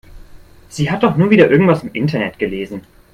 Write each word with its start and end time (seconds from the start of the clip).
Sie 0.67 0.89
hat 0.89 1.03
doch 1.03 1.15
nur 1.15 1.29
wieder 1.29 1.51
irgendwas 1.51 1.83
im 1.83 1.91
Internet 1.93 2.39
gelesen. 2.39 2.81